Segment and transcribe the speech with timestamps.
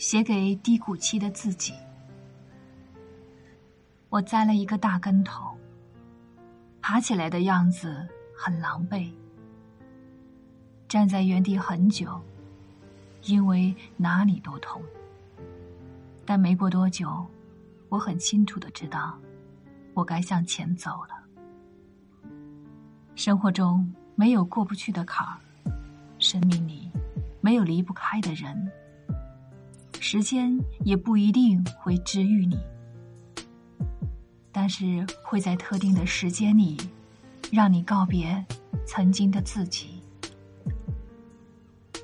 [0.00, 1.74] 写给低谷期的自己。
[4.08, 5.54] 我栽了一个大跟头，
[6.80, 9.12] 爬起来的样子很狼狈，
[10.88, 12.18] 站在原地很久，
[13.24, 14.80] 因为哪里都痛。
[16.24, 17.26] 但没过多久，
[17.90, 19.18] 我很清楚的知道，
[19.92, 22.30] 我该向前走了。
[23.16, 25.36] 生活中没有过不去的坎儿，
[26.18, 26.90] 生命里
[27.42, 28.72] 没有离不开的人，
[30.02, 32.58] 时间也不一定会治愈你。
[34.50, 36.76] 但是会在特定的时间里，
[37.52, 38.44] 让你告别
[38.86, 39.99] 曾经的自己。